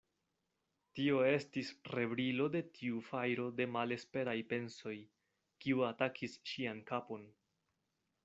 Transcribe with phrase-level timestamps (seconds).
[0.99, 1.67] Tio estis
[1.97, 4.95] rebrilo de tiu fajro de malesperaj pensoj,
[5.65, 7.29] kiu atakis ŝian kapon.